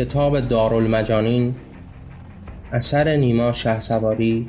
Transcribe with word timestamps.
کتاب 0.00 0.40
دارالمجانین 0.40 1.54
اثر 2.72 3.16
نیما 3.16 3.52
شهسواری 3.52 4.48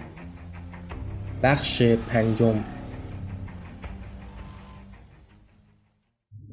بخش 1.44 1.82
پنجم 1.82 2.64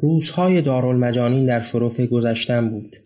روزهای 0.02 0.62
دارالمجانین 0.62 1.46
در 1.46 1.60
شرف 1.60 2.00
گذشتن 2.00 2.70
بود 2.70 2.96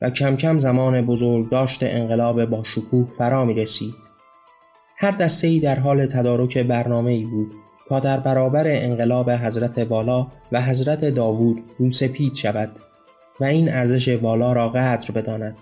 و 0.00 0.10
کم 0.10 0.36
کم 0.36 0.58
زمان 0.58 1.06
بزرگ 1.06 1.50
داشت 1.50 1.78
انقلاب 1.82 2.44
با 2.44 2.62
شکوه 2.64 3.08
فرا 3.18 3.44
می 3.44 3.54
رسید. 3.54 3.94
هر 4.96 5.10
دسته 5.10 5.48
ای 5.48 5.60
در 5.60 5.78
حال 5.78 6.06
تدارک 6.06 6.58
برنامه 6.58 7.10
ای 7.12 7.24
بود 7.24 7.52
تا 7.88 8.00
در 8.00 8.20
برابر 8.20 8.64
انقلاب 8.66 9.30
حضرت 9.30 9.78
والا 9.78 10.26
و 10.52 10.62
حضرت 10.62 11.04
داوود 11.04 11.62
روسپید 11.78 12.34
شود 12.34 12.87
و 13.40 13.44
این 13.44 13.68
ارزش 13.72 14.08
والا 14.08 14.52
را 14.52 14.68
قدر 14.68 15.10
بداند. 15.10 15.58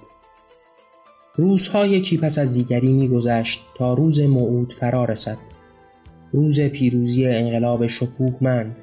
روزها 1.34 1.86
یکی 1.86 2.18
پس 2.18 2.38
از 2.38 2.54
دیگری 2.54 2.92
میگذشت 2.92 3.60
تا 3.76 3.94
روز 3.94 4.20
موعود 4.20 4.72
فرا 4.72 5.04
رسد. 5.04 5.38
روز 6.32 6.60
پیروزی 6.60 7.26
انقلاب 7.26 7.86
شکوهمند 7.86 8.80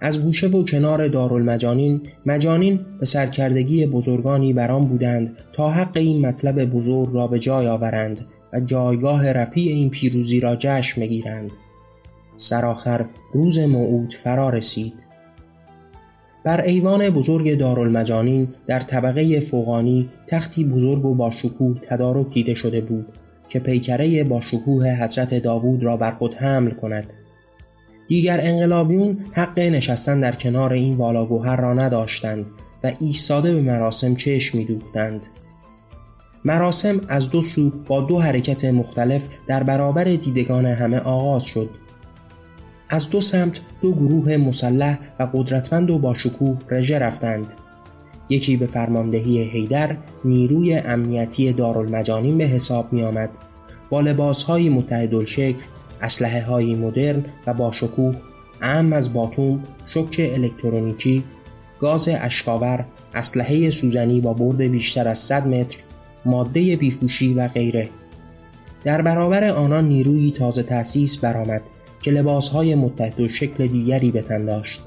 از 0.00 0.22
گوشه 0.22 0.46
و 0.46 0.64
کنار 0.64 1.08
دارالمجانین 1.08 2.00
مجانین 2.26 2.80
به 3.00 3.06
سرکردگی 3.06 3.86
بزرگانی 3.86 4.52
بران 4.52 4.88
بودند 4.88 5.36
تا 5.52 5.70
حق 5.70 5.96
این 5.96 6.26
مطلب 6.26 6.64
بزرگ 6.64 7.08
را 7.12 7.26
به 7.26 7.38
جای 7.38 7.66
آورند 7.66 8.26
و 8.52 8.60
جایگاه 8.60 9.32
رفیع 9.32 9.72
این 9.72 9.90
پیروزی 9.90 10.40
را 10.40 10.56
جشن 10.56 11.00
بگیرند 11.00 11.50
سرآخر 12.36 13.06
روز 13.34 13.58
موعود 13.58 14.14
فرا 14.14 14.50
رسید 14.50 14.92
بر 16.44 16.60
ایوان 16.60 17.10
بزرگ 17.10 17.58
دارالمجانین 17.58 18.48
در 18.66 18.80
طبقه 18.80 19.40
فوقانی 19.40 20.08
تختی 20.26 20.64
بزرگ 20.64 21.04
و 21.04 21.14
با 21.14 21.30
شکوه 21.30 21.78
تدارک 21.82 22.32
دیده 22.32 22.54
شده 22.54 22.80
بود 22.80 23.06
که 23.48 23.58
پیکره 23.58 24.24
با 24.24 24.40
شکوه 24.40 24.88
حضرت 24.88 25.34
داوود 25.34 25.84
را 25.84 25.96
بر 25.96 26.10
خود 26.10 26.34
حمل 26.34 26.70
کند. 26.70 27.12
دیگر 28.08 28.40
انقلابیون 28.42 29.18
حق 29.32 29.58
نشستن 29.58 30.20
در 30.20 30.32
کنار 30.32 30.72
این 30.72 30.96
والاگوهر 30.96 31.56
را 31.56 31.74
نداشتند 31.74 32.46
و 32.84 32.92
ایستاده 33.00 33.54
به 33.54 33.60
مراسم 33.60 34.14
چشم 34.14 34.58
میدوختند. 34.58 35.26
مراسم 36.44 37.00
از 37.08 37.30
دو 37.30 37.42
سو 37.42 37.72
با 37.86 38.00
دو 38.00 38.20
حرکت 38.20 38.64
مختلف 38.64 39.28
در 39.46 39.62
برابر 39.62 40.04
دیدگان 40.04 40.66
همه 40.66 40.98
آغاز 40.98 41.44
شد. 41.44 41.70
از 42.92 43.10
دو 43.10 43.20
سمت 43.20 43.60
دو 43.82 43.92
گروه 43.92 44.36
مسلح 44.36 44.98
و 45.18 45.28
قدرتمند 45.32 45.90
و 45.90 45.98
با 45.98 46.14
شکوه 46.14 46.58
رژه 46.70 46.98
رفتند. 46.98 47.52
یکی 48.28 48.56
به 48.56 48.66
فرماندهی 48.66 49.42
هیدر 49.42 49.96
نیروی 50.24 50.74
امنیتی 50.76 51.52
دارالمجانین 51.52 52.38
به 52.38 52.44
حساب 52.44 52.92
می 52.92 53.02
آمد 53.02 53.30
با 53.90 54.00
لباس 54.00 54.42
های 54.42 54.68
متحدالشکل 54.68 55.58
اسلحه 56.02 56.42
های 56.42 56.74
مدرن 56.74 57.24
و 57.46 57.54
با 57.54 57.70
شکوه 57.70 58.14
اهم 58.62 58.92
از 58.92 59.12
باتوم 59.12 59.62
شک 59.94 60.16
الکترونیکی 60.18 61.24
گاز 61.78 62.08
اشکاور 62.12 62.84
اسلحه 63.14 63.70
سوزنی 63.70 64.20
با 64.20 64.32
برد 64.32 64.62
بیشتر 64.62 65.08
از 65.08 65.18
100 65.18 65.46
متر 65.46 65.78
ماده 66.24 66.76
بیهوشی 66.76 67.34
و 67.34 67.48
غیره. 67.48 67.88
در 68.84 69.02
برابر 69.02 69.48
آنان 69.48 69.88
نیروی 69.88 70.30
تازه 70.30 70.62
تأسیس 70.62 71.18
برآمد. 71.18 71.62
که 72.02 72.10
لباسهای 72.10 72.74
متحد 72.74 73.20
و 73.20 73.28
شکل 73.28 73.66
دیگری 73.66 74.10
به 74.10 74.22
تن 74.22 74.44
داشت. 74.44 74.80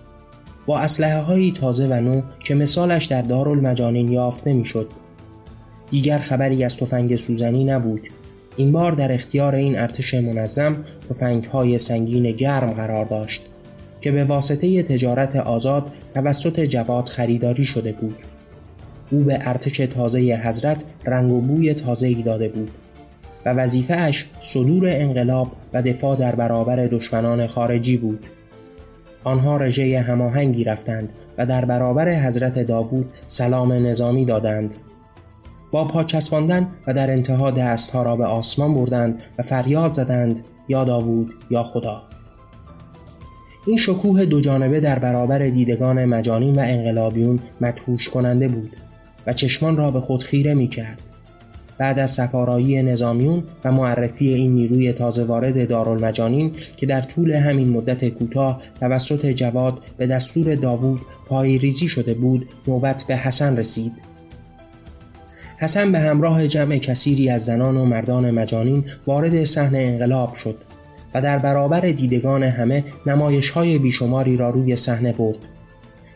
با 0.65 0.79
اسلحه 0.79 1.21
های 1.21 1.51
تازه 1.51 1.87
و 1.87 1.93
نو 1.93 2.21
که 2.39 2.55
مثالش 2.55 3.05
در 3.05 3.21
دارالمجانین 3.21 4.11
یافته 4.11 4.53
می‌شد. 4.53 4.87
دیگر 5.89 6.17
خبری 6.17 6.63
از 6.63 6.77
تفنگ 6.77 7.15
سوزنی 7.15 7.63
نبود. 7.63 8.01
این 8.57 8.71
بار 8.71 8.91
در 8.91 9.11
اختیار 9.11 9.55
این 9.55 9.79
ارتش 9.79 10.13
منظم 10.13 10.75
تفنگ 11.09 11.43
های 11.43 11.77
سنگین 11.77 12.31
گرم 12.31 12.71
قرار 12.71 13.05
داشت 13.05 13.41
که 14.01 14.11
به 14.11 14.23
واسطه 14.23 14.83
تجارت 14.83 15.35
آزاد 15.35 15.91
توسط 16.13 16.59
جواد 16.59 17.09
خریداری 17.09 17.63
شده 17.63 17.91
بود. 17.91 18.15
او 19.11 19.23
به 19.23 19.39
ارتش 19.41 19.77
تازه 19.77 20.19
حضرت 20.19 20.83
رنگ 21.05 21.31
و 21.31 21.41
بوی 21.41 21.73
تازه 21.73 22.07
ای 22.07 22.23
داده 22.23 22.47
بود 22.47 22.71
و 23.45 23.49
وظیفه 23.49 23.93
اش 23.93 24.25
صدور 24.39 24.83
انقلاب 24.87 25.51
و 25.73 25.81
دفاع 25.81 26.15
در 26.15 26.35
برابر 26.35 26.75
دشمنان 26.75 27.47
خارجی 27.47 27.97
بود. 27.97 28.25
آنها 29.23 29.57
رژه 29.57 29.99
هماهنگی 29.99 30.63
رفتند 30.63 31.09
و 31.37 31.45
در 31.45 31.65
برابر 31.65 32.25
حضرت 32.25 32.59
داوود 32.59 33.11
سلام 33.27 33.73
نظامی 33.73 34.25
دادند. 34.25 34.75
با 35.71 35.87
پا 35.87 36.03
چسباندن 36.03 36.67
و 36.87 36.93
در 36.93 37.11
انتها 37.11 37.51
دستها 37.51 38.03
را 38.03 38.15
به 38.15 38.25
آسمان 38.25 38.73
بردند 38.73 39.21
و 39.39 39.43
فریاد 39.43 39.91
زدند 39.91 40.39
یا 40.67 40.83
داوود 40.83 41.33
یا 41.51 41.63
خدا. 41.63 42.03
این 43.67 43.77
شکوه 43.77 44.25
دو 44.25 44.41
جانبه 44.41 44.79
در 44.79 44.99
برابر 44.99 45.39
دیدگان 45.39 46.05
مجانین 46.05 46.55
و 46.55 46.59
انقلابیون 46.59 47.39
مدهوش 47.61 48.09
کننده 48.09 48.47
بود 48.47 48.75
و 49.27 49.33
چشمان 49.33 49.77
را 49.77 49.91
به 49.91 50.01
خود 50.01 50.23
خیره 50.23 50.53
می 50.53 50.67
کرد. 50.67 51.12
بعد 51.77 51.99
از 51.99 52.11
سفارایی 52.11 52.83
نظامیون 52.83 53.43
و 53.65 53.71
معرفی 53.71 54.33
این 54.33 54.53
نیروی 54.53 54.93
تازه 54.93 55.23
وارد 55.23 55.69
دارالمجانین 55.69 56.51
که 56.77 56.85
در 56.85 57.01
طول 57.01 57.31
همین 57.31 57.69
مدت 57.69 58.09
کوتاه 58.09 58.61
توسط 58.79 59.25
جواد 59.25 59.77
به 59.97 60.07
دستور 60.07 60.55
داوود 60.55 61.01
پایریزی 61.27 61.87
شده 61.87 62.13
بود 62.13 62.49
نوبت 62.67 63.03
به 63.07 63.15
حسن 63.15 63.57
رسید. 63.57 63.93
حسن 65.57 65.91
به 65.91 65.99
همراه 65.99 66.47
جمع 66.47 66.77
کثیری 66.77 67.29
از 67.29 67.45
زنان 67.45 67.77
و 67.77 67.85
مردان 67.85 68.31
مجانین 68.31 68.83
وارد 69.07 69.43
صحنه 69.43 69.79
انقلاب 69.79 70.33
شد 70.33 70.55
و 71.13 71.21
در 71.21 71.39
برابر 71.39 71.81
دیدگان 71.81 72.43
همه 72.43 72.83
نمایش 73.05 73.49
های 73.49 73.77
بیشماری 73.77 74.37
را 74.37 74.49
روی 74.49 74.75
صحنه 74.75 75.13
برد. 75.13 75.37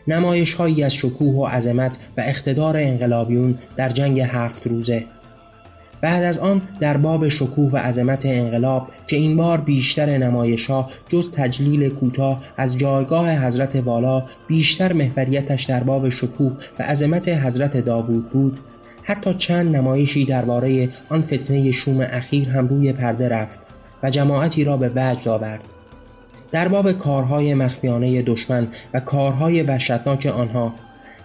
نمایش 0.08 0.54
هایی 0.54 0.82
از 0.82 0.94
شکوه 0.94 1.34
و 1.34 1.46
عظمت 1.46 1.98
و 2.16 2.20
اقتدار 2.20 2.76
انقلابیون 2.76 3.58
در 3.76 3.88
جنگ 3.88 4.20
هفت 4.20 4.66
روزه 4.66 5.04
بعد 6.00 6.24
از 6.24 6.38
آن 6.38 6.62
در 6.80 6.96
باب 6.96 7.28
شکوه 7.28 7.70
و 7.72 7.76
عظمت 7.76 8.26
انقلاب 8.26 8.88
که 9.06 9.16
این 9.16 9.36
بار 9.36 9.60
بیشتر 9.60 10.18
نمایش 10.18 10.66
ها 10.66 10.88
جز 11.08 11.30
تجلیل 11.30 11.88
کوتاه 11.88 12.42
از 12.56 12.78
جایگاه 12.78 13.46
حضرت 13.46 13.76
والا 13.76 14.22
بیشتر 14.48 14.92
محوریتش 14.92 15.64
در 15.64 15.82
باب 15.82 16.08
شکوه 16.08 16.52
و 16.78 16.82
عظمت 16.82 17.28
حضرت 17.28 17.76
داوود 17.76 18.30
بود. 18.30 18.60
حتی 19.02 19.34
چند 19.34 19.76
نمایشی 19.76 20.24
درباره 20.24 20.88
آن 21.08 21.20
فتنه 21.20 21.70
شوم 21.70 22.00
اخیر 22.00 22.48
هم 22.48 22.68
روی 22.68 22.92
پرده 22.92 23.28
رفت 23.28 23.60
و 24.02 24.10
جماعتی 24.10 24.64
را 24.64 24.76
به 24.76 24.88
وجد 24.94 25.28
آورد. 25.28 25.64
در 26.52 26.68
باب 26.68 26.92
کارهای 26.92 27.54
مخفیانه 27.54 28.22
دشمن 28.22 28.68
و 28.94 29.00
کارهای 29.00 29.62
وحشتناک 29.62 30.26
آنها 30.26 30.74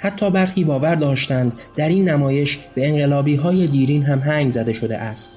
حتی 0.03 0.31
برخی 0.31 0.63
باور 0.63 0.95
داشتند 0.95 1.53
در 1.75 1.89
این 1.89 2.09
نمایش 2.09 2.59
به 2.75 2.87
انقلابی 2.87 3.35
های 3.35 3.67
دیرین 3.67 4.03
هم 4.03 4.19
هنگ 4.19 4.51
زده 4.51 4.73
شده 4.73 4.97
است. 4.97 5.31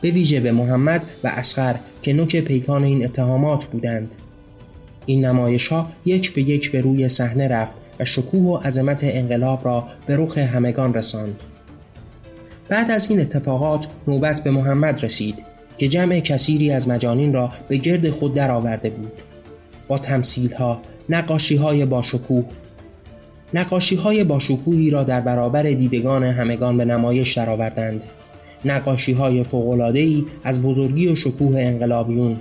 به 0.00 0.10
ویژه 0.10 0.40
به 0.40 0.52
محمد 0.52 1.02
و 1.24 1.28
اسخر 1.28 1.76
که 2.02 2.12
نوک 2.12 2.36
پیکان 2.36 2.84
این 2.84 3.04
اتهامات 3.04 3.64
بودند. 3.64 4.14
این 5.06 5.24
نمایش 5.24 5.68
ها 5.68 5.92
یک 6.04 6.34
به 6.34 6.42
یک 6.42 6.72
به 6.72 6.80
روی 6.80 7.08
صحنه 7.08 7.48
رفت 7.48 7.76
و 8.00 8.04
شکوه 8.04 8.42
و 8.42 8.56
عظمت 8.56 9.00
انقلاب 9.04 9.64
را 9.64 9.88
به 10.06 10.16
رخ 10.16 10.38
همگان 10.38 10.94
رساند. 10.94 11.40
بعد 12.68 12.90
از 12.90 13.10
این 13.10 13.20
اتفاقات 13.20 13.86
نوبت 14.08 14.44
به 14.44 14.50
محمد 14.50 15.04
رسید 15.04 15.34
که 15.78 15.88
جمع 15.88 16.20
کثیری 16.20 16.70
از 16.70 16.88
مجانین 16.88 17.32
را 17.32 17.52
به 17.68 17.76
گرد 17.76 18.10
خود 18.10 18.34
درآورده 18.34 18.90
بود. 18.90 19.12
با 19.88 19.98
تمثیل 19.98 20.52
ها 20.52 20.80
نقاشی 21.08 21.56
های 21.56 21.84
با 21.84 22.02
شکوه 22.02 22.44
نقاشی 23.54 23.96
های 23.96 24.24
با 24.24 24.38
شکوهی 24.38 24.90
را 24.90 25.04
در 25.04 25.20
برابر 25.20 25.62
دیدگان 25.62 26.24
همگان 26.24 26.76
به 26.76 26.84
نمایش 26.84 27.38
درآوردند. 27.38 28.04
نقاشی 28.64 29.12
های 29.12 29.44
ای 29.94 30.24
از 30.44 30.62
بزرگی 30.62 31.08
و 31.08 31.14
شکوه 31.14 31.60
انقلابیون 31.60 32.36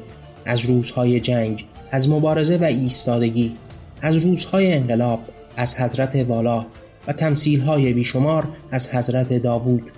از 0.46 0.66
روزهای 0.66 1.20
جنگ 1.20 1.66
از 1.92 2.10
مبارزه 2.10 2.58
و 2.58 2.64
ایستادگی 2.64 3.52
از 4.02 4.16
روزهای 4.16 4.74
انقلاب 4.74 5.20
از 5.56 5.76
حضرت 5.76 6.16
والا 6.16 6.66
و 7.08 7.14
تمثیل 7.14 7.62
های 7.62 7.94
بیشمار 7.94 8.48
از 8.72 8.90
حضرت 8.90 9.34
داوود. 9.34 9.92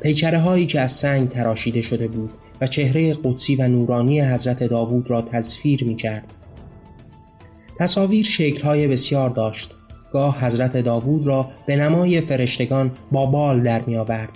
پیکره 0.00 0.38
هایی 0.38 0.66
که 0.66 0.80
از 0.80 0.92
سنگ 0.92 1.28
تراشیده 1.28 1.82
شده 1.82 2.08
بود 2.08 2.30
و 2.60 2.66
چهره 2.66 3.16
قدسی 3.24 3.56
و 3.56 3.68
نورانی 3.68 4.20
حضرت 4.20 4.64
داوود 4.64 5.10
را 5.10 5.22
تصویر 5.22 5.84
می 5.84 5.96
کرد. 5.96 6.24
تصاویر 7.78 8.24
شکل 8.24 8.62
های 8.62 8.88
بسیار 8.88 9.30
داشت. 9.30 9.75
گاه 10.16 10.44
حضرت 10.44 10.76
داوود 10.76 11.26
را 11.26 11.50
به 11.66 11.76
نمای 11.76 12.20
فرشتگان 12.20 12.90
با 13.12 13.26
بال 13.26 13.62
در 13.62 13.80
می 13.80 13.96
آورد. 13.96 14.32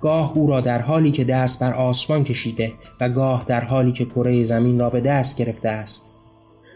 گاه 0.00 0.32
او 0.34 0.46
را 0.46 0.60
در 0.60 0.80
حالی 0.80 1.10
که 1.10 1.24
دست 1.24 1.58
بر 1.58 1.72
آسمان 1.72 2.24
کشیده 2.24 2.72
و 3.00 3.08
گاه 3.08 3.44
در 3.48 3.64
حالی 3.64 3.92
که 3.92 4.04
کره 4.04 4.42
زمین 4.42 4.78
را 4.78 4.90
به 4.90 5.00
دست 5.00 5.38
گرفته 5.38 5.68
است 5.68 6.12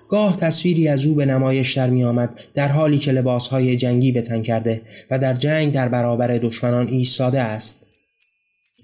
گاه 0.08 0.36
تصویری 0.36 0.88
از 0.88 1.06
او 1.06 1.14
به 1.14 1.26
نمایش 1.26 1.76
در 1.76 1.90
می 1.90 2.04
آمد 2.04 2.40
در 2.54 2.68
حالی 2.68 2.98
که 2.98 3.12
لباسهای 3.12 3.76
جنگی 3.76 4.12
به 4.12 4.22
تن 4.22 4.42
کرده 4.42 4.82
و 5.10 5.18
در 5.18 5.34
جنگ 5.34 5.72
در 5.72 5.88
برابر 5.88 6.38
دشمنان 6.38 6.88
ایستاده 6.88 7.40
است 7.40 7.86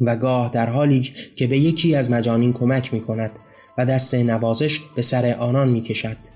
و 0.00 0.16
گاه 0.16 0.50
در 0.52 0.70
حالی 0.70 1.12
که 1.36 1.46
به 1.46 1.58
یکی 1.58 1.94
از 1.94 2.10
مجانین 2.10 2.52
کمک 2.52 2.94
می 2.94 3.00
کند 3.00 3.30
و 3.78 3.86
دست 3.86 4.14
نوازش 4.14 4.80
به 4.96 5.02
سر 5.02 5.36
آنان 5.38 5.68
می 5.68 5.80
کشد. 5.80 6.35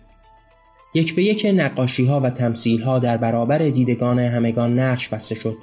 یک 0.95 1.15
به 1.15 1.23
یک 1.23 1.47
نقاشی 1.55 2.05
ها 2.07 2.21
و 2.21 2.31
تمثیل 2.31 2.83
ها 2.83 2.99
در 2.99 3.17
برابر 3.17 3.59
دیدگان 3.59 4.19
همگان 4.19 4.79
نقش 4.79 5.09
بسته 5.09 5.35
شد 5.35 5.57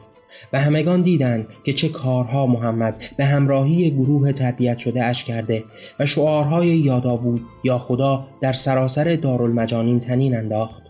و 0.53 0.59
همگان 0.59 1.01
دیدند 1.01 1.47
که 1.63 1.73
چه 1.73 1.89
کارها 1.89 2.47
محمد 2.47 3.03
به 3.17 3.25
همراهی 3.25 3.91
گروه 3.91 4.31
تربیت 4.31 4.77
شده 4.77 5.03
اش 5.03 5.23
کرده 5.23 5.63
و 5.99 6.05
شعارهای 6.05 6.67
یادا 6.67 7.15
بود 7.15 7.41
یا 7.63 7.77
خدا 7.77 8.27
در 8.41 8.53
سراسر 8.53 9.15
دارالمجانین 9.15 9.99
تنین 9.99 10.37
انداخت. 10.37 10.81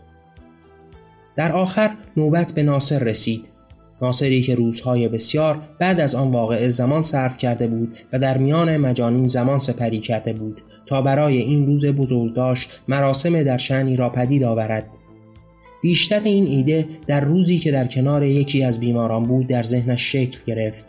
در 1.36 1.52
آخر 1.52 1.90
نوبت 2.16 2.52
به 2.52 2.62
ناصر 2.62 2.98
رسید. 2.98 3.57
ناصری 4.02 4.42
که 4.42 4.54
روزهای 4.54 5.08
بسیار 5.08 5.58
بعد 5.78 6.00
از 6.00 6.14
آن 6.14 6.30
واقع 6.30 6.68
زمان 6.68 7.00
صرف 7.00 7.38
کرده 7.38 7.66
بود 7.66 7.98
و 8.12 8.18
در 8.18 8.38
میان 8.38 8.76
مجانین 8.76 9.28
زمان 9.28 9.58
سپری 9.58 9.98
کرده 9.98 10.32
بود 10.32 10.62
تا 10.86 11.02
برای 11.02 11.38
این 11.38 11.66
روز 11.66 11.84
بزرگداشت 11.84 12.80
مراسم 12.88 13.42
در 13.42 13.56
شعنی 13.56 13.96
را 13.96 14.08
پدید 14.08 14.44
آورد. 14.44 14.86
بیشتر 15.82 16.20
این 16.24 16.46
ایده 16.46 16.86
در 17.06 17.20
روزی 17.20 17.58
که 17.58 17.72
در 17.72 17.86
کنار 17.86 18.22
یکی 18.22 18.64
از 18.64 18.80
بیماران 18.80 19.24
بود 19.24 19.46
در 19.46 19.62
ذهنش 19.62 20.12
شکل 20.12 20.38
گرفت. 20.46 20.86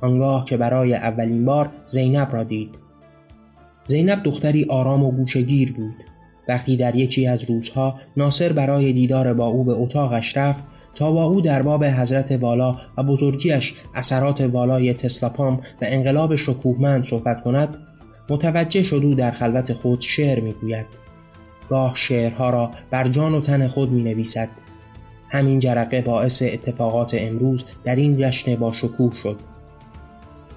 آنگاه 0.00 0.44
که 0.44 0.56
برای 0.56 0.94
اولین 0.94 1.44
بار 1.44 1.70
زینب 1.86 2.28
را 2.32 2.44
دید. 2.44 2.70
زینب 3.84 4.22
دختری 4.22 4.64
آرام 4.64 5.04
و 5.04 5.10
گوشگیر 5.10 5.72
بود. 5.72 5.94
وقتی 6.48 6.76
در 6.76 6.94
یکی 6.94 7.26
از 7.26 7.50
روزها 7.50 8.00
ناصر 8.16 8.52
برای 8.52 8.92
دیدار 8.92 9.34
با 9.34 9.46
او 9.46 9.64
به 9.64 9.72
اتاقش 9.72 10.36
رفت 10.36 10.64
تا 10.98 11.12
با 11.12 11.24
او 11.24 11.40
در 11.40 11.62
باب 11.62 11.84
حضرت 11.84 12.32
والا 12.32 12.76
و 12.96 13.02
بزرگیش 13.02 13.74
اثرات 13.94 14.40
والای 14.40 14.94
تسلاپام 14.94 15.54
و 15.54 15.60
انقلاب 15.82 16.34
شکوهمند 16.34 17.04
صحبت 17.04 17.40
کند 17.40 17.76
متوجه 18.28 18.82
شد 18.82 19.00
او 19.04 19.14
در 19.14 19.30
خلوت 19.30 19.72
خود 19.72 20.00
شعر 20.00 20.40
می‌گوید. 20.40 20.86
گاه 21.68 21.94
شعرها 21.94 22.50
را 22.50 22.70
بر 22.90 23.08
جان 23.08 23.34
و 23.34 23.40
تن 23.40 23.66
خود 23.66 23.90
می 23.90 24.02
نویسد 24.02 24.48
همین 25.28 25.58
جرقه 25.58 26.00
باعث 26.00 26.42
اتفاقات 26.42 27.16
امروز 27.18 27.64
در 27.84 27.96
این 27.96 28.16
جشن 28.18 28.56
با 28.56 28.72
شکوه 28.72 29.12
شد. 29.22 29.36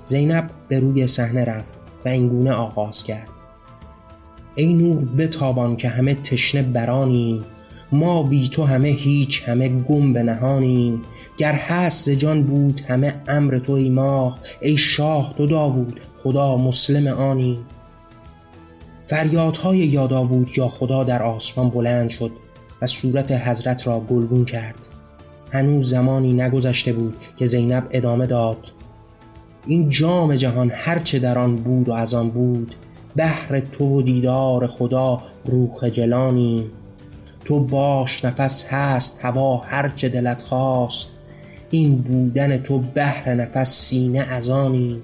زینب 0.04 0.50
به 0.68 0.80
روی 0.80 1.08
صحنه 1.08 1.46
رفت 1.46 1.82
و 2.06 2.10
اینگونه 2.10 2.52
آغاز 2.52 3.04
کرد. 3.04 3.28
ای 4.56 4.74
نور 4.74 5.06
بتابان 5.06 5.76
که 5.76 5.90
همه 5.90 6.16
تشنه 6.16 6.62
برانیم 6.62 7.46
ما 7.92 8.24
بی 8.24 8.50
تو 8.50 8.64
همه 8.64 8.88
هیچ 8.88 9.44
همه 9.50 9.70
گم 9.70 10.14
به 10.14 10.24
نهانیم. 10.24 11.02
گر 11.38 11.54
هست 11.54 12.10
جان 12.10 12.44
بود 12.44 12.82
همه 12.88 13.14
امر 13.28 13.60
توی 13.60 13.90
ما 13.90 14.38
ای 14.62 14.78
شاه 14.78 15.34
تو 15.38 15.48
داوود 15.48 16.00
خدا 16.18 16.58
مسلم 16.58 17.08
آنیم. 17.08 17.60
فریادهای 19.04 19.78
یاداوود 19.78 20.58
یا 20.58 20.68
خدا 20.68 21.04
در 21.04 21.24
آسمان 21.24 21.70
بلند 21.70 22.10
شد 22.10 22.32
و 22.82 22.88
صورت 22.88 23.32
حضرت 23.32 23.88
را 23.88 24.00
گلگون 24.00 24.46
کرد. 24.46 24.88
هنوز 25.52 25.90
زمانی 25.90 26.34
نگذشته 26.34 26.94
بود 26.94 27.16
که 27.38 27.46
زینب 27.46 27.88
ادامه 27.92 28.26
داد. 28.26 28.72
این 29.66 29.90
جام 29.90 30.36
جهان 30.36 30.72
هرچه 30.74 31.20
در 31.20 31.38
آن 31.38 31.56
بود 31.56 31.90
و 31.90 31.94
از 31.94 32.14
آن 32.14 32.30
بود 32.30 32.76
بهر 33.16 33.60
تو 33.60 33.86
و 33.86 34.02
دیدار 34.02 34.68
خدا 34.68 35.22
روح 35.46 35.76
خجلانی 35.76 36.66
تو 37.46 37.60
باش 37.60 38.26
نفس 38.26 38.68
هست 38.70 39.20
هوا 39.26 39.58
هرچه 39.58 40.10
دلت 40.10 40.42
خواست. 40.42 41.10
این 41.70 41.96
بودن 41.96 42.58
تو 42.58 42.80
بهر 42.80 43.34
نفس 43.34 43.70
سینه 43.70 44.20
از 44.20 44.50
آنی. 44.50 45.02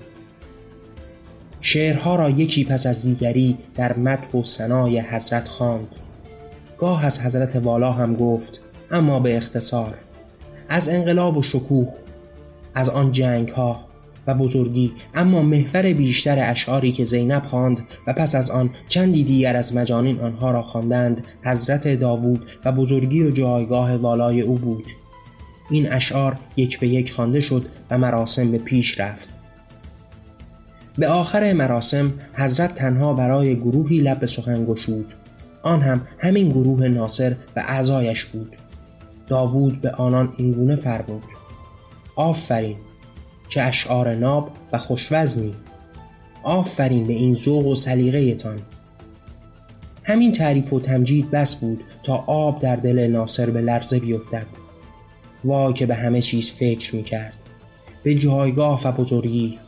شعرها 1.62 2.16
را 2.16 2.30
یکی 2.30 2.64
پس 2.64 2.86
از 2.86 3.04
دیگری 3.04 3.58
در 3.76 3.98
مدح 3.98 4.32
و 4.32 4.44
سنای 4.44 5.00
حضرت 5.00 5.48
خواند. 5.48 5.88
گاه 6.78 7.06
از 7.06 7.22
حضرت 7.22 7.56
والا 7.56 7.92
هم 7.92 8.16
گفت 8.16 8.62
اما 8.92 9.20
به 9.20 9.38
اختصار. 9.38 9.94
از 10.70 10.90
انقلاب 10.90 11.38
و 11.38 11.42
شکوه 11.42 11.94
از 12.76 12.90
آن 12.90 13.12
جنگ 13.12 13.50
ها 13.50 13.87
و 14.28 14.34
بزرگی 14.34 14.92
اما 15.16 15.42
محور 15.42 15.94
بیشتر 15.94 16.52
اشعاری 16.52 16.92
که 16.92 17.06
زینب 17.06 17.44
خواند 17.44 17.78
و 18.08 18.14
پس 18.14 18.36
از 18.36 18.52
آن 18.52 18.70
چندی 18.88 19.24
دیگر 19.24 19.56
از 19.56 19.76
مجانین 19.76 20.20
آنها 20.20 20.52
را 20.52 20.62
خواندند 20.62 21.24
حضرت 21.44 21.88
داوود 21.88 22.46
و 22.66 22.72
بزرگی 22.72 23.24
و 23.24 23.32
جایگاه 23.32 23.96
والای 23.96 24.42
او 24.42 24.56
بود. 24.56 24.86
این 25.70 25.92
اشعار 25.92 26.38
یک 26.58 26.80
به 26.80 26.88
یک 26.88 27.12
خوانده 27.12 27.40
شد 27.40 27.66
و 27.90 27.98
مراسم 27.98 28.52
به 28.52 28.58
پیش 28.58 29.00
رفت. 29.00 29.30
به 30.98 31.08
آخر 31.08 31.54
مراسم 31.54 32.14
حضرت 32.34 32.74
تنها 32.74 33.14
برای 33.14 33.56
گروهی 33.56 34.00
لب 34.00 34.20
به 34.20 34.28
سخن 34.28 34.66
گشود. 34.66 35.14
آن 35.64 35.82
هم 35.82 36.02
همین 36.18 36.50
گروه 36.50 36.88
ناصر 36.88 37.36
و 37.56 37.64
اعضایش 37.68 38.26
بود. 38.26 38.56
داوود 39.28 39.82
به 39.82 39.92
آنان 39.92 40.34
اینگونه 40.38 40.76
فرمود. 40.76 41.24
آفرین! 42.16 42.76
چه 43.48 43.62
اشعار 43.62 44.16
ناب 44.16 44.52
و 44.74 44.78
خوشوزنی. 44.78 45.56
آفرین 46.44 47.08
به 47.08 47.14
این 47.14 47.34
ذوق 47.34 47.68
و 47.68 47.76
تان 48.34 48.62
همین 50.04 50.32
تعریف 50.32 50.74
و 50.74 50.80
تمجید 50.80 51.32
بس 51.32 51.56
بود 51.56 51.84
تا 52.04 52.16
آب 52.28 52.62
در 52.62 52.76
دل 52.76 53.08
ناصر 53.08 53.50
به 53.50 53.62
لرزه 53.62 54.00
بیفتد. 54.00 54.48
وای 55.44 55.74
که 55.74 55.86
به 55.86 55.96
همه 55.96 56.22
چیز 56.22 56.54
فکر 56.54 56.96
می 56.96 57.04
کرد 57.04 57.36
به 58.04 58.16
جایگاه 58.16 58.82
و 58.84 58.92
بزرگی. 58.92 59.60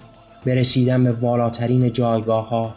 به 0.46 0.56
رسیدن 0.56 1.04
به 1.04 1.12
والاترین 1.12 1.92
جایگاه 1.92 2.50
ها 2.50 2.76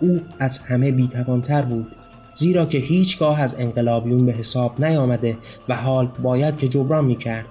او 0.00 0.20
از 0.38 0.58
همه 0.58 0.90
بیتوانتر 0.90 1.62
بود 1.62 1.86
زیرا 2.34 2.66
که 2.66 2.78
هیچگاه 2.78 3.40
از 3.40 3.54
انقلابیون 3.58 4.26
به 4.26 4.32
حساب 4.32 4.84
نیامده 4.84 5.36
و 5.68 5.76
حال 5.76 6.06
باید 6.22 6.56
که 6.56 6.68
جبران 6.68 7.04
می 7.04 7.16
کرد 7.16 7.44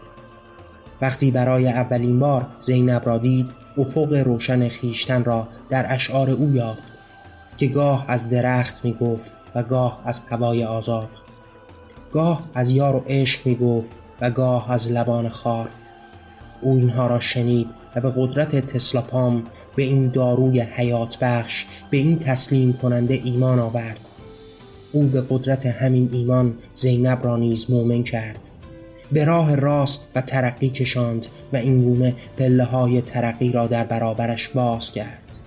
وقتی 1.02 1.32
برای 1.32 1.68
اولین 1.68 2.20
بار 2.20 2.48
زینب 2.60 3.02
را 3.06 3.18
دید 3.18 3.50
افق 3.78 4.14
روشن 4.14 4.68
خیشتن 4.68 5.24
را 5.24 5.48
در 5.70 5.94
اشعار 5.94 6.30
او 6.30 6.52
یافت 6.56 6.94
که 7.58 7.68
گاه 7.68 8.06
از 8.08 8.30
درخت 8.30 8.86
می 8.86 8.94
گفت 8.94 9.32
و 9.56 9.64
گاه 9.64 10.02
از 10.06 10.22
هوای 10.30 10.64
آزاد. 10.64 11.10
گاه 12.12 12.44
از 12.54 12.72
یار 12.72 12.96
و 12.96 13.04
عشق 13.08 13.48
می 13.48 13.56
گفت 13.56 13.96
و 14.22 14.32
گاه 14.32 14.72
از 14.72 14.92
لبان 14.92 15.30
خار. 15.30 15.70
او 16.62 16.76
اینها 16.76 17.08
را 17.08 17.20
شنید 17.20 17.68
و 17.96 18.02
به 18.02 18.14
قدرت 18.16 18.56
تسلاپام 18.56 19.44
به 19.76 19.84
این 19.84 20.10
داروی 20.10 20.60
حیات 20.60 21.20
بخش 21.20 21.66
به 21.90 21.98
این 21.98 22.20
تسلیم 22.20 22.74
کننده 22.74 23.22
ایمان 23.24 23.60
آورد. 23.60 24.00
او 24.92 25.04
به 25.04 25.24
قدرت 25.30 25.66
همین 25.66 26.10
ایمان 26.14 26.54
زینب 26.74 27.20
را 27.24 27.38
نیز 27.38 27.72
مؤمن 27.72 28.04
کرد. 28.04 28.50
به 29.12 29.26
راه 29.26 29.56
راست 29.56 30.08
و 30.16 30.22
ترقی 30.22 30.70
کشاند 30.70 31.26
و 31.54 31.58
این 31.58 31.82
گونه 31.82 32.16
پله 32.38 32.64
های 32.64 33.02
ترقی 33.02 33.52
را 33.52 33.68
در 33.68 33.86
برابرش 33.86 34.50
باز 34.50 34.92
کرد 34.92 35.40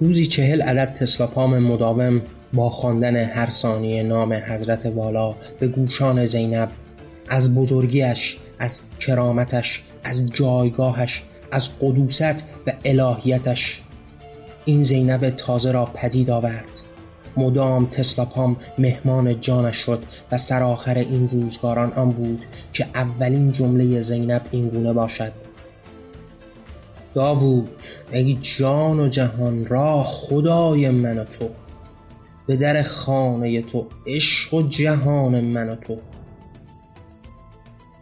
روزی 0.00 0.26
چهل 0.26 0.62
عدد 0.62 0.92
تسلاپام 0.92 1.58
مداوم 1.58 2.22
با 2.52 2.70
خواندن 2.70 3.16
هر 3.16 3.50
ثانیه 3.50 4.02
نام 4.02 4.32
حضرت 4.32 4.86
والا 4.86 5.34
به 5.58 5.68
گوشان 5.68 6.26
زینب 6.26 6.68
از 7.28 7.54
بزرگیش 7.54 8.38
از 8.58 8.82
کرامتش 9.00 9.82
از 10.04 10.26
جایگاهش 10.26 11.22
از 11.50 11.68
قدوست 11.80 12.44
و 12.66 12.72
الهیتش 12.84 13.82
این 14.64 14.82
زینب 14.82 15.30
تازه 15.30 15.72
را 15.72 15.84
پدید 15.84 16.30
آورد. 16.30 16.83
مدام 17.36 17.86
تسلاپام 17.86 18.56
مهمان 18.78 19.40
جانش 19.40 19.76
شد 19.76 20.02
و 20.32 20.36
سرآخر 20.36 20.98
این 20.98 21.28
روزگاران 21.28 21.92
آن 21.92 22.10
بود 22.10 22.44
که 22.72 22.86
اولین 22.94 23.52
جمله 23.52 24.00
زینب 24.00 24.42
اینگونه 24.50 24.92
باشد. 24.92 25.32
داوود 27.14 27.82
ای 28.12 28.38
جان 28.42 29.00
و 29.00 29.08
جهان 29.08 29.66
را 29.66 30.02
خدای 30.02 30.90
من 30.90 31.18
و 31.18 31.24
تو 31.24 31.48
به 32.46 32.56
در 32.56 32.82
خانه 32.82 33.62
تو 33.62 33.86
عشق 34.06 34.54
و 34.54 34.62
جهان 34.62 35.40
من 35.40 35.68
و 35.68 35.76
تو. 35.76 35.96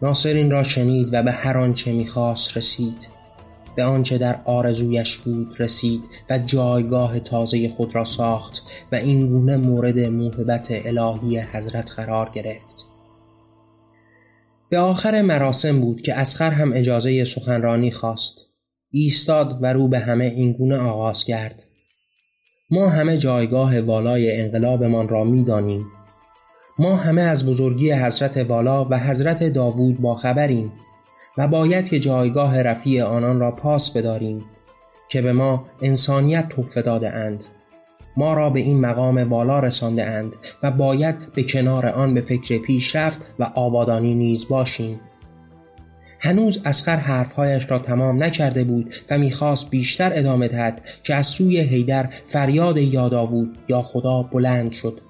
ناصر 0.03 0.29
این 0.29 0.51
را 0.51 0.63
شنید 0.63 1.09
و 1.15 1.23
به 1.23 1.33
هر 1.33 1.59
آنچه 1.59 1.93
می‌خواست 1.93 2.57
رسید. 2.57 3.12
به 3.75 3.85
آنچه 3.85 4.19
در 4.19 4.41
آرزویش 4.45 5.19
بود 5.19 5.57
رسید 5.59 6.01
و 6.31 6.39
جایگاه 6.39 7.21
تازه 7.21 7.69
خود 7.69 7.95
را 7.95 8.05
ساخت 8.05 8.63
و 8.93 8.97
این 8.97 9.29
گونه 9.29 9.57
مورد 9.57 9.99
موهبت 9.99 10.69
الهی 10.71 11.39
حضرت 11.39 11.91
قرار 11.91 12.31
گرفت. 12.35 12.87
به 14.71 14.79
آخر 14.79 15.23
مراسم 15.23 15.81
بود 15.81 16.01
که 16.01 16.15
اسخر 16.15 16.51
هم 16.51 16.73
اجازه 16.73 17.25
سخنرانی 17.25 17.91
خواست. 17.91 18.35
ایستاد 18.91 19.59
و 19.63 19.73
رو 19.73 19.89
به 19.89 19.99
همه 19.99 20.25
اینگونه 20.25 20.77
آغاز 20.77 21.25
کرد. 21.25 21.63
ما 22.71 22.89
همه 22.89 23.19
جایگاه 23.19 23.81
والای 23.81 24.41
انقلابمان 24.41 25.09
را 25.09 25.25
می‌دانیم. 25.25 25.85
ما 26.79 26.97
همه 26.97 27.23
از 27.23 27.47
بزرگی 27.47 27.93
حضرت 27.93 28.37
والا 28.37 28.85
و 28.85 28.99
حضرت 28.99 29.45
داوود 29.45 30.01
با 30.01 30.15
خبریم. 30.15 30.73
و 31.39 31.49
باید 31.49 31.89
که 31.89 32.01
جایگاه 32.01 32.63
رفیع 32.63 33.05
آنان 33.05 33.41
را 33.41 33.51
پاس 33.51 33.91
بداریم 33.91 34.45
که 35.09 35.23
به 35.23 35.33
ما 35.33 35.67
انسانیت 35.83 36.49
تحفه 36.49 36.83
داده 36.83 37.11
اند. 37.11 37.45
ما 38.17 38.35
را 38.35 38.51
به 38.51 38.61
این 38.61 38.81
مقام 38.81 39.29
بالا 39.29 39.61
رسانده 39.61 40.05
اند 40.05 40.37
و 40.63 40.71
باید 40.71 41.33
به 41.35 41.43
کنار 41.43 41.87
آن 41.87 42.15
به 42.15 42.21
فکر 42.21 42.59
پیشرفت 42.59 43.35
و 43.39 43.45
آبادانی 43.45 44.15
نیز 44.15 44.49
باشیم. 44.49 45.01
هنوز 46.21 46.61
اسخر 46.65 46.97
حرفهایش 46.97 47.71
را 47.71 47.79
تمام 47.79 48.23
نکرده 48.23 48.65
بود 48.65 48.95
و 49.11 49.19
می‌خواست 49.19 49.71
بیشتر 49.71 50.13
ادامه 50.15 50.49
دهد 50.49 50.83
که 51.03 51.15
از 51.15 51.27
سوی 51.27 51.61
هیدر 51.61 52.09
فریاد 52.27 52.79
یادا 52.79 53.27
بود 53.27 53.59
یا 53.69 53.83
خدا 53.83 54.23
بلند 54.23 54.73
شد 54.73 55.01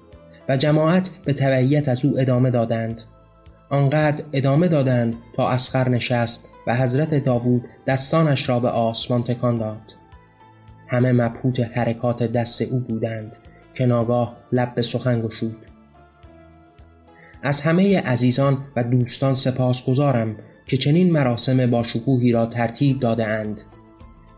و 0.49 0.57
جماعت 0.57 1.09
به 1.25 1.33
تبعیت 1.33 1.89
از 1.89 2.05
او 2.05 2.19
ادامه 2.19 2.49
دادند. 2.49 3.01
آنقدر 3.73 4.23
ادامه 4.33 4.67
دادند 4.67 5.15
تا 5.35 5.49
اسخر 5.49 5.89
نشست 5.89 6.49
و 6.67 6.75
حضرت 6.75 7.23
داوود 7.23 7.65
دستانش 7.87 8.49
را 8.49 8.59
به 8.59 8.69
آسمان 8.69 9.23
تکان 9.23 9.57
داد 9.57 9.93
همه 10.87 11.11
مبهوت 11.11 11.59
حرکات 11.59 12.23
دست 12.23 12.61
او 12.61 12.79
بودند 12.79 13.37
که 13.73 13.85
ناگاه 13.85 14.37
لب 14.51 14.75
به 14.75 14.81
سخن 14.81 15.21
گشود 15.21 15.57
از 17.43 17.61
همه 17.61 17.99
عزیزان 17.99 18.57
و 18.75 18.83
دوستان 18.83 19.33
سپاس 19.33 19.85
گذارم 19.85 20.35
که 20.65 20.77
چنین 20.77 21.11
مراسم 21.11 21.71
با 21.71 21.83
شکوهی 21.83 22.31
را 22.31 22.45
ترتیب 22.45 22.99
داده 22.99 23.27
اند. 23.27 23.61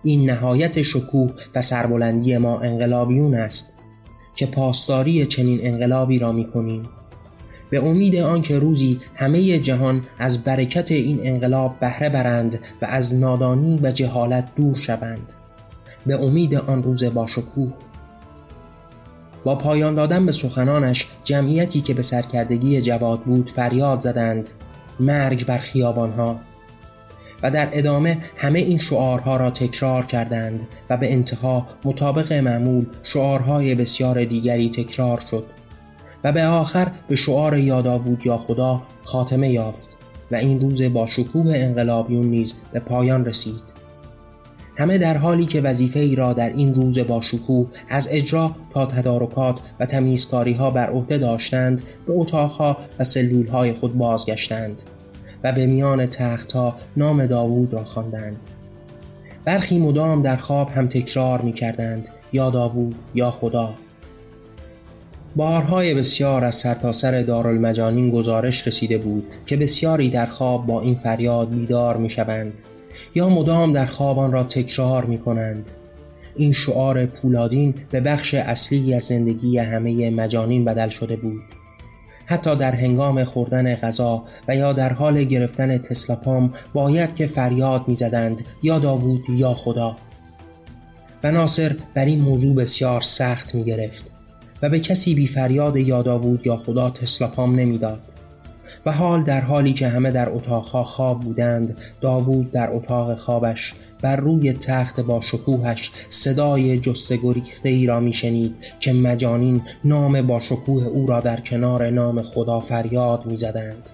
این 0.03 0.29
نهایت 0.29 0.81
شکوه 0.81 1.31
و 1.55 1.61
سربلندی 1.61 2.37
ما 2.37 2.59
انقلابیون 2.59 3.35
است 3.35 3.73
که 4.35 4.45
پاسداری 4.45 5.25
چنین 5.25 5.59
انقلابی 5.63 6.19
را 6.19 6.31
می 6.31 6.51
کنیم. 6.51 6.89
به 7.69 7.85
امید 7.85 8.15
آنکه 8.15 8.59
روزی 8.59 8.99
همه 9.15 9.59
جهان 9.59 10.01
از 10.19 10.43
برکت 10.43 10.91
این 10.91 11.19
انقلاب 11.23 11.79
بهره 11.79 12.09
برند 12.09 12.59
و 12.81 12.85
از 12.85 13.15
نادانی 13.15 13.79
و 13.83 13.91
جهالت 13.91 14.47
دور 14.55 14.75
شوند. 14.75 15.33
به 16.05 16.23
امید 16.23 16.55
آن 16.55 16.83
روز 16.83 17.03
با 17.03 17.27
شکوه. 17.27 17.73
با 19.43 19.55
پایان 19.55 19.95
دادن 19.95 20.25
به 20.25 20.31
سخنانش 20.31 21.07
جمعیتی 21.23 21.81
که 21.81 21.93
به 21.93 22.01
سرکردگی 22.01 22.81
جواد 22.81 23.19
بود 23.19 23.49
فریاد 23.49 23.99
زدند 23.99 24.49
مرگ 24.99 25.45
بر 25.45 25.57
خیابانها. 25.57 26.39
و 27.43 27.51
در 27.51 27.69
ادامه 27.73 28.17
همه 28.37 28.59
این 28.59 28.77
شعارها 28.77 29.37
را 29.37 29.51
تکرار 29.51 30.05
کردند 30.05 30.67
و 30.89 30.97
به 30.97 31.13
انتها 31.13 31.67
مطابق 31.83 32.33
معمول 32.33 32.85
شعارهای 33.03 33.75
بسیار 33.75 34.23
دیگری 34.23 34.69
تکرار 34.69 35.21
شد. 35.31 35.45
و 36.25 36.31
به 36.31 36.45
آخر 36.45 36.91
به 37.07 37.15
شعار 37.15 37.57
یاداوود 37.57 38.25
یا 38.25 38.37
خدا 38.37 38.81
خاتمه 39.03 39.49
یافت 39.49 39.97
و 40.31 40.35
این 40.35 40.59
روز 40.59 40.81
با 40.81 41.05
شکوه 41.05 41.53
انقلابیون 41.55 42.25
نیز 42.25 42.53
به 42.71 42.79
پایان 42.79 43.25
رسید 43.25 43.63
همه 44.77 44.97
در 44.97 45.17
حالی 45.17 45.45
که 45.45 45.61
وظیفه 45.61 45.99
ای 45.99 46.15
را 46.15 46.33
در 46.33 46.49
این 46.49 46.73
روز 46.73 46.99
با 46.99 47.21
شکوه 47.21 47.67
از 47.89 48.07
اجرا 48.11 48.55
تا 48.73 48.85
تدارکات 48.85 49.59
و 49.79 49.85
تمیزکاری 49.85 50.53
ها 50.53 50.69
بر 50.69 50.89
عهده 50.89 51.17
داشتند 51.17 51.81
به 52.07 52.13
اتاقها 52.13 52.77
و 52.99 53.03
سلول 53.03 53.47
های 53.47 53.73
خود 53.73 53.97
بازگشتند 53.97 54.83
و 55.43 55.51
به 55.51 55.65
میان 55.65 56.05
تختها 56.05 56.75
نام 56.97 57.25
داوود 57.25 57.73
را 57.73 57.83
خواندند. 57.83 58.37
برخی 59.43 59.79
مدام 59.79 60.21
در 60.21 60.35
خواب 60.35 60.69
هم 60.69 60.87
تکرار 60.87 61.41
می 61.41 61.53
کردند 61.53 62.09
یا 62.33 62.49
داوود 62.49 62.95
یا 63.15 63.31
خدا 63.31 63.73
بارهای 65.35 65.93
بسیار 65.93 66.45
از 66.45 66.55
سرتاسر 66.55 67.11
سر 67.11 67.21
دارالمجانین 67.21 68.11
گزارش 68.11 68.67
رسیده 68.67 68.97
بود 68.97 69.25
که 69.45 69.57
بسیاری 69.57 70.09
در 70.09 70.25
خواب 70.25 70.65
با 70.65 70.81
این 70.81 70.95
فریاد 70.95 71.49
بیدار 71.49 71.97
می 71.97 72.09
شوند 72.09 72.59
یا 73.15 73.29
مدام 73.29 73.73
در 73.73 73.85
خوابان 73.85 74.31
را 74.31 74.43
تکرار 74.43 75.05
می 75.05 75.17
کنند 75.17 75.69
این 76.35 76.51
شعار 76.51 77.05
پولادین 77.05 77.73
به 77.91 78.01
بخش 78.01 78.33
اصلی 78.33 78.93
از 78.93 79.03
زندگی 79.03 79.57
همه 79.57 80.09
مجانین 80.09 80.65
بدل 80.65 80.89
شده 80.89 81.15
بود. 81.15 81.41
حتی 82.25 82.55
در 82.55 82.75
هنگام 82.75 83.23
خوردن 83.23 83.75
غذا 83.75 84.23
و 84.47 84.55
یا 84.55 84.73
در 84.73 84.93
حال 84.93 85.23
گرفتن 85.23 85.77
تسلاپام 85.77 86.53
باید 86.73 87.15
که 87.15 87.25
فریاد 87.25 87.87
می‌زدند 87.87 88.41
یا 88.63 88.79
داوود 88.79 89.23
یا 89.29 89.53
خدا. 89.53 89.97
و 91.23 91.31
ناصر 91.31 91.75
بر 91.93 92.05
این 92.05 92.21
موضوع 92.21 92.55
بسیار 92.55 93.01
سخت 93.01 93.55
می 93.55 93.63
گرفت 93.63 94.14
و 94.61 94.69
به 94.69 94.79
کسی 94.79 95.15
بی 95.15 95.27
فریاد 95.27 95.77
یا 95.77 96.01
داوود 96.01 96.47
یا 96.47 96.57
خدا 96.57 96.89
تسلاپام 96.89 97.55
نمی‌داد. 97.55 98.01
و 98.85 98.91
حال 98.91 99.23
در 99.23 99.41
حالی 99.41 99.73
که 99.73 99.87
همه 99.87 100.11
در 100.11 100.29
اتاقها 100.29 100.83
خواب 100.83 101.19
بودند 101.19 101.77
داوود 102.01 102.51
در 102.51 102.69
اتاق 102.71 103.17
خوابش 103.17 103.73
بر 104.01 104.15
روی 104.15 104.53
تخت 104.53 104.99
با 104.99 105.21
شکوهش 105.21 105.91
صدای 106.09 106.77
جسته 106.77 107.17
گریخته 107.17 107.69
ای 107.69 107.85
را 107.85 107.99
میشنید 107.99 108.55
که 108.79 108.93
مجانین 108.93 109.61
نام 109.83 110.21
با 110.21 110.39
شکوه 110.39 110.85
او 110.85 111.07
را 111.07 111.19
در 111.19 111.39
کنار 111.39 111.89
نام 111.89 112.21
خدا 112.21 112.59
فریاد 112.59 113.25
می‌زدند 113.25 113.89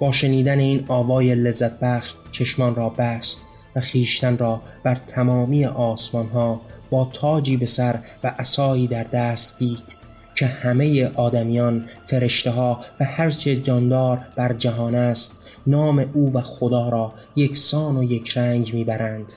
با 0.00 0.12
شنیدن 0.12 0.58
این 0.58 0.84
آوای 0.88 1.34
لذت 1.34 1.80
بخش 1.80 2.14
چشمان 2.32 2.74
را 2.74 2.88
بست 2.88 3.40
و 3.76 3.80
خیشتن 3.80 4.38
را 4.38 4.62
بر 4.82 4.94
تمامی 4.94 5.64
آسمان 5.64 6.26
ها 6.26 6.60
با 6.90 7.10
تاجی 7.12 7.56
به 7.56 7.66
سر 7.66 7.98
و 8.24 8.34
عصایی 8.38 8.86
در 8.86 9.04
دست 9.04 9.58
دید 9.58 9.96
که 10.34 10.46
همه 10.46 11.10
آدمیان 11.14 11.84
فرشته 12.02 12.50
ها 12.50 12.84
و 13.00 13.04
هرچه 13.04 13.56
جاندار 13.56 14.20
بر 14.36 14.52
جهان 14.52 14.94
است 14.94 15.32
نام 15.66 16.10
او 16.14 16.32
و 16.32 16.40
خدا 16.40 16.88
را 16.88 17.14
یکسان 17.36 17.96
و 17.96 18.02
یک 18.02 18.38
رنگ 18.38 18.74
می‌برند 18.74 19.32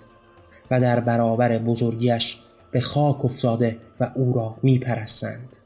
و 0.71 0.81
در 0.81 0.99
برابر 0.99 1.57
بزرگیش 1.57 2.37
به 2.71 2.81
خاک 2.81 3.25
افتاده 3.25 3.77
و 3.99 4.11
او 4.15 4.33
را 4.33 4.55
میپرستند. 4.63 5.57